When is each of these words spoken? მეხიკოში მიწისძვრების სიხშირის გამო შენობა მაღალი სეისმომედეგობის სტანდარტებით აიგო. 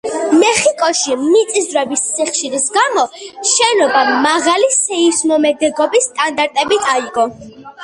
მეხიკოში 0.37 1.17
მიწისძვრების 1.25 2.01
სიხშირის 2.13 2.65
გამო 2.79 3.05
შენობა 3.51 4.03
მაღალი 4.25 4.73
სეისმომედეგობის 4.79 6.11
სტანდარტებით 6.13 6.93
აიგო. 6.99 7.31